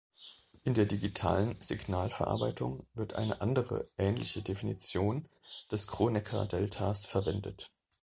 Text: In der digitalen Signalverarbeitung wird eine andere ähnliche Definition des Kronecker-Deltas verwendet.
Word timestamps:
In 0.63 0.73
der 0.73 0.85
digitalen 0.87 1.61
Signalverarbeitung 1.61 2.87
wird 2.95 3.17
eine 3.17 3.39
andere 3.39 3.85
ähnliche 3.99 4.41
Definition 4.41 5.29
des 5.71 5.85
Kronecker-Deltas 5.85 7.05
verwendet. 7.05 7.69